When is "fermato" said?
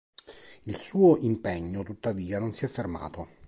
2.67-3.37